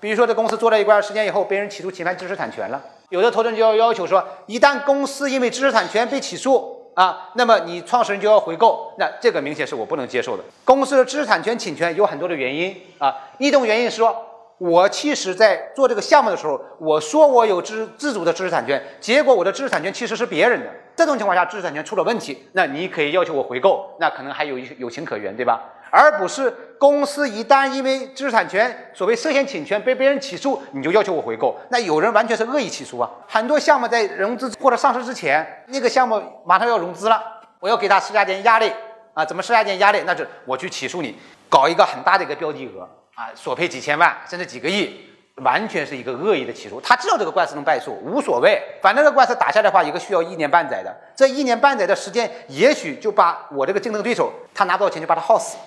[0.00, 10.42] 比如说这公司做了一段时间以后，被人起诉侵犯知识产权了，有的投资人就要要求说，一旦公司因为知识产权被起诉啊，那么你创始人就要回购，那这个明显是我不能接受的。
[10.64, 14.26] 公司的知识产权侵权有很多的原因啊，一种原因是说。
[14.60, 20.66] 我其实，在做这个项目的时候，我说我有知自主的知识产权，结果我的知识产权其实是别人的。
[20.94, 25.62] 这种情况下，知识产权出了问题，那你可以要求我回购，那可能还有一有情可原，对吧？
[25.90, 31.58] 而不是公司一旦因为知识产权所谓涉嫌侵权被别人起诉，你就要求我回购。
[31.70, 33.10] 那有人完全是恶意起诉啊！
[33.28, 37.22] 很多项目在融资或者上市之前，那个项目马上要融资了，
[37.58, 38.72] 我要给他施加点压力
[39.12, 39.24] 啊？
[39.24, 40.02] 怎么施加点压力？
[40.06, 42.88] 那是我去起诉你，搞一个很大的一个标的额。
[43.14, 44.98] 啊，索赔几千万甚至几个亿，
[45.42, 46.80] 完全是一个恶意的起诉。
[46.80, 55.58] 他知道这个官司能败诉，无所谓，反正这官司打下来的话，一个需要一年半载的，这一年半载的时间，也许就把我这个竞争对手，他拿不到钱就把他耗死。